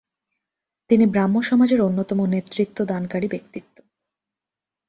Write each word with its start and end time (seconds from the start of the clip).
তিনি 0.89 1.05
ব্রাহ্ম 1.05 1.35
সমাজের 1.41 1.79
অন্যতম 1.81 2.19
নেতৃত্বদানকারী 2.25 3.27
ব্যক্তিত্ব। 3.27 3.77